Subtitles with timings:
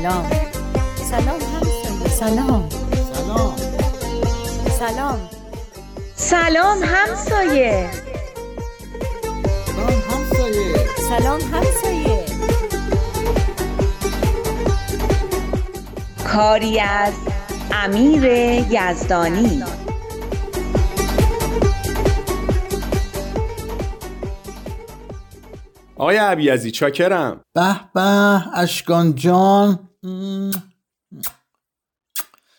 [0.00, 0.30] سلام.
[0.96, 2.68] سلام همسایه سلام.
[3.14, 3.56] سلام.
[4.78, 5.18] سلام.
[6.14, 7.90] سلام همسایه
[9.66, 12.24] سلام همسایه سلام همسایه
[16.24, 17.14] کاری از
[17.72, 18.24] امیر
[18.70, 19.62] یزدانی.
[25.96, 27.40] آقای عبیزی چاکرم.
[27.54, 28.00] به به
[28.54, 29.89] اشکان جان.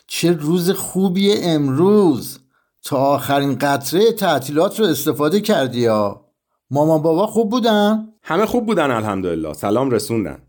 [0.07, 2.39] چه روز خوبیه امروز.
[2.83, 6.25] تا آخرین قطره تعطیلات رو استفاده کردی ها.
[6.69, 9.53] مامان بابا خوب بودن؟ همه خوب بودن الحمدلله.
[9.53, 10.41] سلام رسوندن.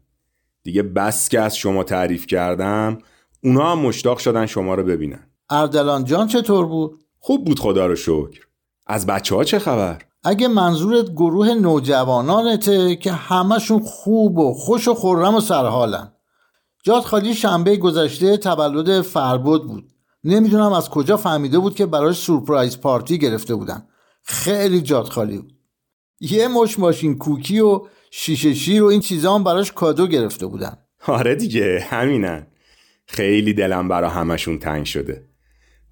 [0.63, 2.99] دیگه بس که از شما تعریف کردم
[3.45, 5.31] اونا هم مشتاق شدن شما رو ببینن.
[5.51, 8.47] اردلان جان چطور بود؟ خوب بود خدا رو شکر.
[8.87, 14.95] از بچه ها چه خبر؟ اگه منظورت گروه نوجوانانته که همشون خوب و خوش و
[14.95, 16.13] خورم و سرحالن.
[16.83, 19.89] جاد خالی شنبه گذشته تولد فربود بود.
[20.25, 23.87] نمی‌دونم از کجا فهمیده بود که براش سورپرایز پارتی گرفته بودن.
[24.23, 25.53] خیلی جاد خالی بود.
[26.21, 30.79] یه مش ماشین کوکی و شیشه شیر و این چیزا هم براش کادو گرفته بودن.
[31.07, 32.47] آره دیگه همینن.
[33.07, 35.29] خیلی دلم برا همشون تنگ شده.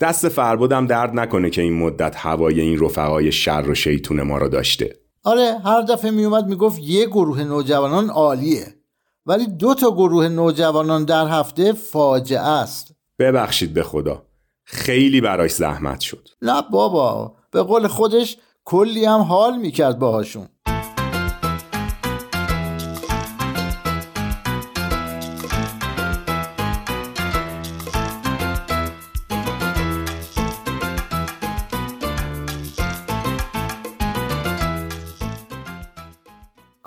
[0.01, 4.49] دست فربودم درد نکنه که این مدت هوای این رفقای شر و شیطون ما رو
[4.49, 4.97] داشته.
[5.25, 8.80] آره هر دفعه میومد می‌گفت یه گروه نوجوانان عالیه.
[9.27, 12.95] ولی دو تا گروه نوجوانان در هفته فاجعه است.
[13.19, 14.23] ببخشید به خدا.
[14.65, 16.29] خیلی براش زحمت شد.
[16.43, 20.49] نه بابا به قول خودش کلی هم حال می‌کرد باهاشون.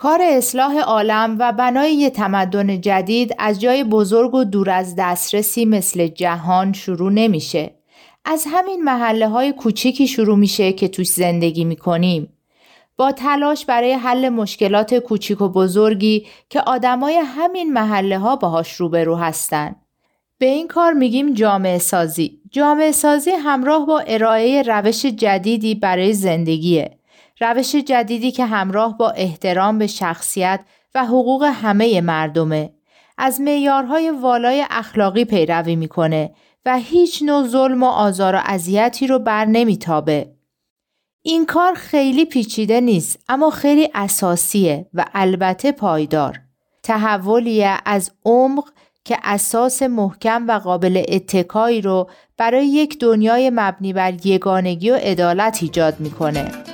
[0.04, 5.66] کار اصلاح عالم و بنای یه تمدن جدید از جای بزرگ و دور از دسترسی
[5.66, 7.74] مثل جهان شروع نمیشه.
[8.26, 12.30] از همین محله های کوچیکی شروع میشه که توش زندگی می‌کنیم.
[12.98, 19.16] با تلاش برای حل مشکلات کوچیک و بزرگی که آدمای همین محله ها باهاش روبرو
[19.16, 19.76] هستن.
[20.38, 22.42] به این کار میگیم جامعه سازی.
[22.52, 26.98] جامعه سازی همراه با ارائه روش جدیدی برای زندگیه.
[27.44, 30.60] روش جدیدی که همراه با احترام به شخصیت
[30.96, 32.74] و حقوق همه مردمه.
[33.18, 36.32] از معیارهای والای اخلاقی پیروی می‌کنه
[36.66, 40.32] و هیچ نوع ظلم و آزار و اذیتی رو بر نمیتابه.
[41.22, 46.40] این کار خیلی پیچیده نیست اما خیلی اساسیه و البته پایدار.
[46.84, 48.64] تحولیه از عمق
[49.06, 55.60] که اساس محکم و قابل اتکایی رو برای یک دنیای مبنی بر یگانگی و عدالت
[55.62, 56.73] ایجاد می‌کنه.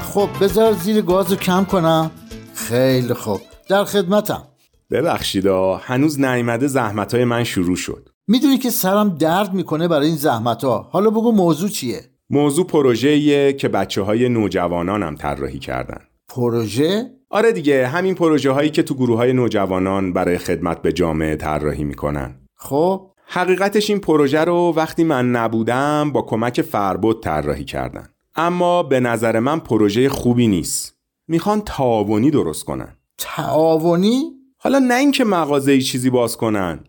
[0.00, 2.10] خب بذار زیر گاز رو کم کنم.
[2.54, 3.40] خیلی خوب.
[3.68, 4.42] در خدمتم.
[4.90, 8.08] ببخشیدا هنوز نیامده زحمت های من شروع شد.
[8.28, 13.52] می‌دونی که سرم درد می‌کنه برای این زحمت ها حالا بگو موضوع چیه؟ موضوع پروژه‌ایه
[13.52, 16.00] که بچه های نوجوانانم طراحی کردن.
[16.28, 21.36] پروژه؟ آره دیگه همین پروژه هایی که تو گروه های نوجوانان برای خدمت به جامعه
[21.36, 22.34] طراحی می‌کنن.
[22.56, 23.06] خب.
[23.26, 28.08] حقیقتش این پروژه رو وقتی من نبودم با کمک فربود طراحی کردن.
[28.40, 30.96] اما به نظر من پروژه خوبی نیست.
[31.28, 32.96] می‌خوان تعاونی درست کنن.
[33.18, 36.84] تعاونی؟ حالا نه اینکه مغازه چیزی باز کنن.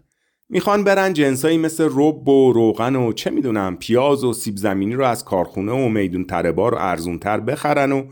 [0.49, 5.05] می‌خوان برن جنسایی مثل رب و روغن و چه می‌دونم پیاز و سیب زمینی رو
[5.05, 8.03] از کارخونه و میدون تره بار و ارزونتر بخرن و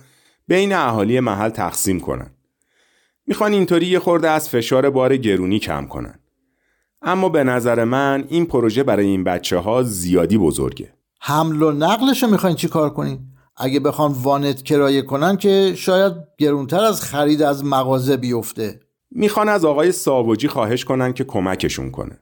[0.47, 2.31] بین اهالی محل تقسیم کنن.
[3.27, 6.19] می‌خوان اینطوری یه خورده از فشار بار گرونی کم کنن.
[7.01, 10.93] اما به نظر من این پروژه برای این بچه ها زیادی بزرگه.
[11.21, 13.19] حمل و نقلش رو می‌خواین چی کار کنین؟
[13.59, 18.79] اگه بخوان وانت کرایه کنن که شاید گرونتر از خرید از مغازه بیفته.
[19.11, 22.19] می‌خوان از آقای ساواجی خواهش کنن که کمکشون کنه.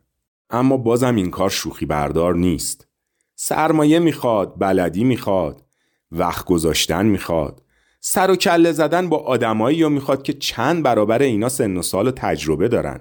[0.49, 2.87] اما بازم این کار شوخی بردار نیست.
[3.35, 5.63] سرمایه می‌خواد بلدی می‌خواد
[6.11, 7.61] وقت گذاشتن می‌خواد.
[8.01, 12.07] سر و کله زدن با آدمایی یا می‌خواد که چند برابر اینا سن و سال
[12.07, 12.99] و تجربه دارن.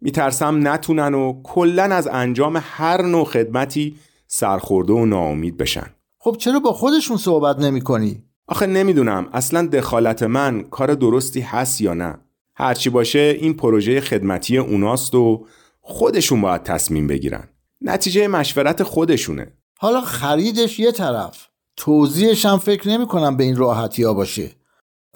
[0.00, 3.96] میترسم نتونن و کلا از انجام هر نوع خدمتی
[4.26, 5.86] سرخورده و ناامید بشن.
[6.18, 9.28] خب چرا با خودشون صحبت نمی کنی؟ آخه نمی‌دونم.
[9.32, 12.18] اصلا دخالت من کار درستی هست یا نه.
[12.54, 15.46] هرچی باشه این پروژه خدمتی اوناست و
[15.80, 17.48] خودشون باید تصمیم بگیرن.
[17.80, 19.52] نتیجه مشورت خودشونه.
[19.78, 21.46] حالا خریدش یه طرف.
[21.76, 24.50] توضیحش هم فکر نمی کنم به این راحتی ها باشه.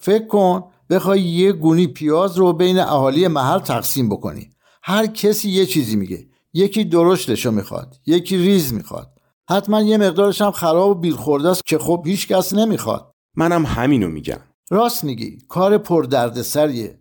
[0.01, 4.51] فکر کن بخوای یه گونی پیاز رو بین اهالی محل تقسیم بکنی.
[4.83, 6.27] هر کسی یه چیزی میگه.
[6.55, 9.13] یکی درشتشو می‌خواد یکی ریز می‌خواد.
[9.51, 13.13] حتما یه مقدارش هم خراب و بیل خورده است که خب هیچ کس نمی‌خواد.
[13.37, 14.41] منم همینو میگم.
[14.71, 15.39] راست میگی.
[15.49, 16.99] کار پر دردسریه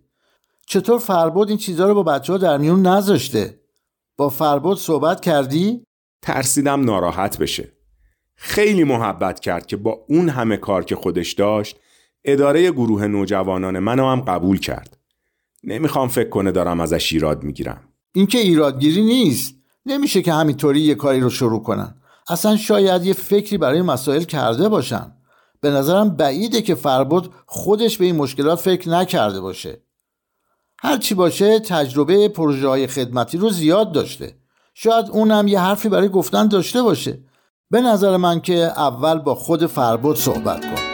[0.66, 3.60] چطور فربود این چیزها رو با بچه ها در میون نذاشته؟
[4.16, 5.84] با فربود صحبت کردی؟
[6.22, 7.72] ترسیدم ناراحت بشه.
[8.36, 11.76] خیلی محبت کرد که با اون همه کار که خودش داشت
[12.24, 14.98] اداره گروه نوجوانان منو هم قبول کرد.
[15.64, 17.88] نمی‌خوام فکر کنه دارم ازش ایراد می‌گیرم.
[18.14, 19.54] این که ایرادگیری نیست.
[19.86, 22.01] نمیشه که همینطوری یه کاری رو شروع کنن.
[22.28, 25.12] اصلا شاید یه فکری برای مسائل کرده باشن.
[25.60, 29.82] به نظرم بعیده که فربود خودش به این مشکلات فکر نکرده باشه.
[30.78, 34.36] هرچی باشه تجربه پروژه های خدمتی رو زیاد داشته.
[34.74, 37.18] شاید اونم یه حرفی برای گفتن داشته باشه.
[37.70, 40.91] به نظر من که اول با خود فربود صحبت کن.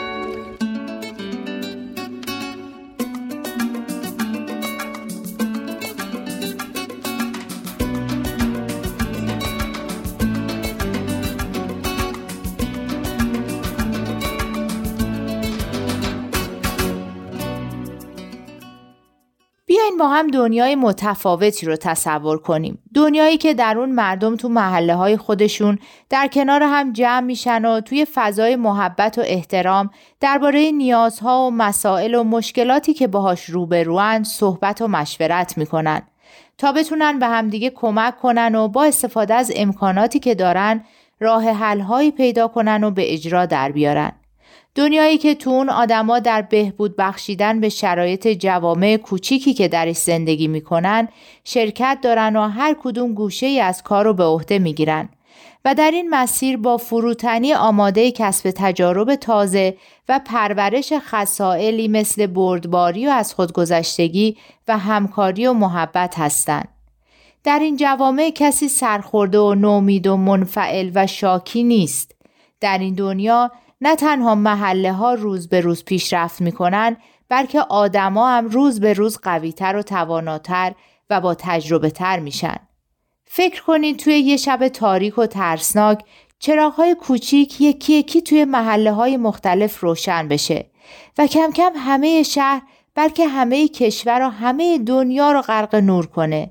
[19.98, 22.78] با هم دنیای متفاوتی رو تصور کنیم.
[22.94, 25.78] دنیایی که در اون مردم تو محله های خودشون
[26.10, 29.90] در کنار هم جمع میشن و توی فضای محبت و احترام
[30.20, 36.02] درباره نیازها و مسائل و مشکلاتی که باهاش روبروان صحبت و مشورت می‌کنن
[36.58, 40.84] تا بتونن به همدیگه کمک کنن و با استفاده از امکاناتی که دارن
[41.20, 44.12] راه حلهایی پیدا کنن و به اجرا در بیارن.
[44.78, 50.48] دنیایی که تو اون آدما در بهبود بخشیدن به شرایط جوامع کوچیکی که درش زندگی
[50.48, 51.08] می‌کنن
[51.44, 55.08] شرکت دارن و هر کدوم گوشه ای از کار رو به عهده می‌گیرن
[55.64, 59.76] و در این مسیر با فروتنی آماده کسب تجارب تازه
[60.08, 64.36] و پرورش خسائلی مثل بردباری و از خودگذشتگی
[64.68, 66.68] و همکاری و محبت هستند.
[67.44, 72.14] در این جوامع کسی سرخورده و نومید و منفعل و شاکی نیست.
[72.60, 76.96] در این دنیا نه تنها محله ها روز به روز پیشرفت می‌کنن
[77.28, 80.74] بلکه آدما هم روز به روز قویتر و تواناتر
[81.10, 82.56] و با تجربه تر میشن.
[83.24, 86.04] فکر کنید توی یه شب تاریک و ترسناک
[86.38, 90.70] چراغهای کوچیک یکی یکی توی محله های مختلف روشن بشه
[91.18, 92.62] و کم کم همه شهر
[92.94, 96.50] بلکه همه کشور و همه دنیا رو غرق نور کنه.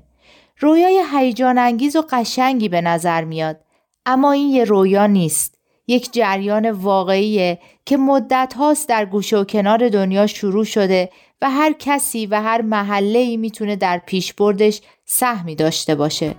[0.60, 3.60] رویای هیجان انگیز و قشنگی به نظر میاد
[4.06, 5.57] اما این یه رویا نیست.
[5.88, 11.10] یک جریان واقعیه که مدت هاست در گوشه و کنار دنیا شروع شده
[11.42, 16.34] و هر کسی و هر محله ای می‌تونه در پیشبردش سهمی داشته باشه.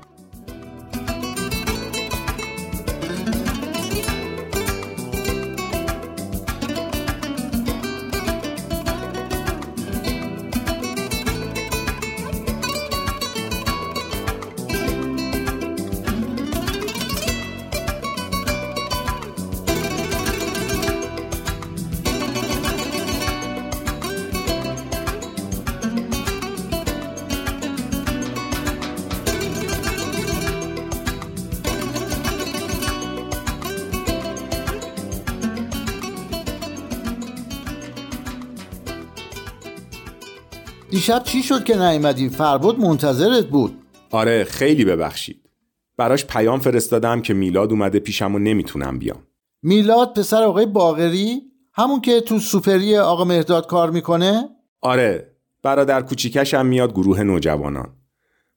[41.00, 43.78] دیشب چی شد که نیومدی؟ فربود منتظرت بود.
[44.12, 45.50] آره خیلی ببخشید.
[45.98, 49.24] براش پیام فرستادم که میلاد اومده پیشم و نمی‌تونم بیام.
[49.62, 51.42] میلاد پسر آقای باغری
[51.74, 54.50] همون که تو سوپری آقا مهداد کار می‌کنه؟
[54.82, 55.32] آره
[55.64, 57.90] برادر کوچیکش هم میاد گروه نوجوانان.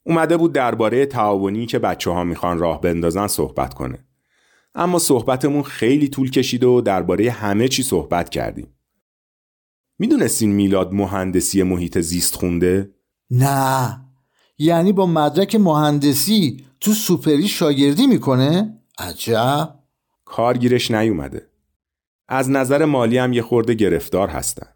[0.04, 3.98] اومده بود درباره تعاونی که بچه ها می‌خوان راه بندازن صحبت کنه.
[4.74, 8.74] اما صحبتمون خیلی طول کشید و درباره همه چی صحبت کردیم.
[10.02, 12.90] می‌دونستین میلاد مهندسی محیط زیست خونده؟
[13.30, 14.00] نه.
[14.58, 19.78] یعنی با مدرک مهندسی تو سوپری شاگردی می‌کنه؟ عجب.
[20.24, 21.50] کارگیرش نیومده.
[22.28, 24.66] از نظر مالی هم یه خورده گرفتار هستن.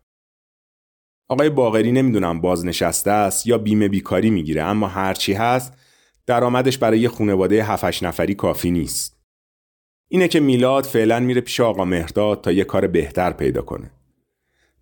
[1.28, 5.72] آقای باغری نمی‌دونم بازنشسته است یا بیمه بیکاری می‌گیره اما هرچی هست
[6.26, 9.16] درآمدش برای یه خانواده 7 نفری کافی نیست.
[10.08, 13.90] اینه که میلاد فعلا میره پیش آقا مهرداد تا یه کار بهتر پیدا کنه.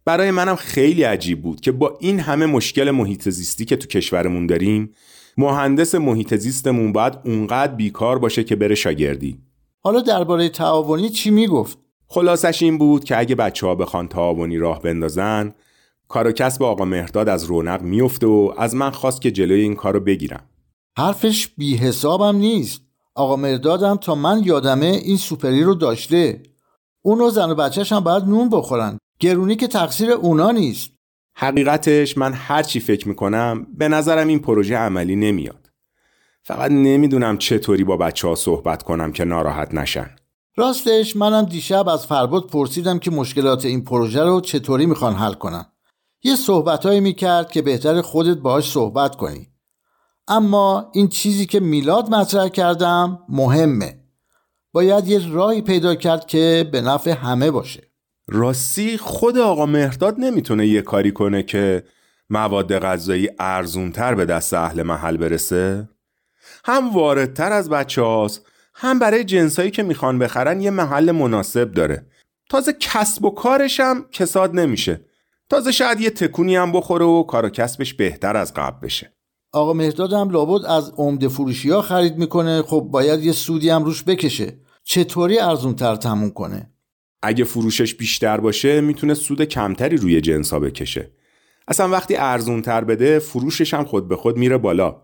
[0.05, 4.47] برای منم خیلی عجیب بود که با این همه مشکل محیط زیستی که تو کشورمون
[4.47, 4.95] داریم
[5.37, 9.39] مهندس محیط زیستمون باید اونقدر بیکار باشه که بره شاگردی.
[9.81, 14.83] حالا درباره تعاونی چی می‌گفت؟ خلاصش این بود که اگه بچه ها بخوان تعاونی راه
[14.83, 15.55] بندازن
[16.09, 19.75] کار و کسب آقا مهرداد از رونق میفته و از من خواست که جلوی این
[19.75, 20.43] کارو بگیرم.
[20.99, 22.81] حرفش بی حسابم نیست.
[23.15, 26.43] آقا مردادم تا من یادمه این سوپری رو داشته.
[27.03, 28.99] اون و زن و بچهش هم باید نون بخورن.
[29.25, 30.91] گرونی که تقصیر اونا نیست
[31.37, 35.71] حقیقتش من هرچی فکر می‌کنم به نظرم این پروژه عملی نمیاد.
[36.43, 40.11] فقط نمی‌دونم چطوری با بچه ها صحبت کنم که ناراحت نشن.
[40.57, 45.67] راستش منم دیشب از فربود پرسیدم که مشکلات این پروژه رو چطوری می‌خوان حل کنن.
[46.23, 49.49] یه صحبتهایی می‌کرد که بهتر خودت باهاش صحبت کنی.
[50.29, 54.01] اما این چیزی که میلاد مطرح کردم مهمه.
[54.73, 57.94] باید یه راهی پیدا کرد که به نفع همه باشه.
[58.29, 61.85] راستی خود آقا مهرداد نمی‌تونه یه کاری کنه که
[62.31, 65.89] مواد غذایی ارزونتر به دست اهل محل برسه؟
[66.65, 72.07] هم واردتر از بچه هاست هم برای جنسایی که می‌خوان بخرن یه محل مناسب داره.
[72.51, 75.01] تازه کسب و کارش هم کساد نمیشه.
[75.51, 79.13] تازه شاید یه تکونی هم بخوره و کار و کسبش بهتر از قبل بشه.
[79.53, 82.63] آقا مهداد هم لابد از عمده فروشی ها خرید می‌کنه.
[82.63, 84.59] خب باید یه سودی هم روش بکشه.
[84.85, 86.74] چطوری ارزون تر تموم کنه؟
[87.25, 91.11] اگه فروشش بیشتر باشه می‌تونه سود کمتری روی جنسا بکشه.
[91.69, 95.03] اصلا وقتی ارزون تر بده فروشش هم خود به خود میره بالا.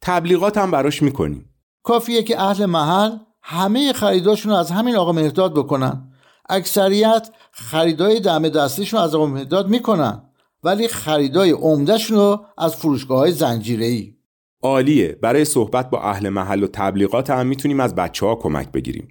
[0.00, 1.48] تبلیغات هم براش می‌کنیم.
[1.82, 3.10] کافیه که اهل محل
[3.42, 6.12] همه خریداشون از همین آقا مهداد بکنن.
[6.48, 10.22] اکثریت خریدای دم دستیشون از آقا مهداد می‌کنن.
[10.64, 14.14] ولی خریدای عمدهشون رو از فروشگاه های زنجیره ای
[14.62, 15.18] عالیه.
[15.22, 19.08] برای صحبت با اهل محل و تبلیغات هم می‌تونیم از بچه ها کمک بگیریم.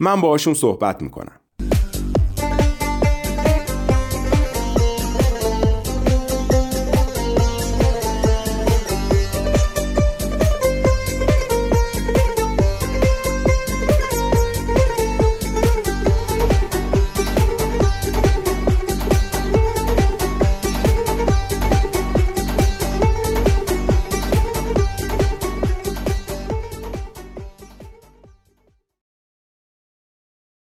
[0.00, 1.40] من باهاشون صحبت می‌کنم.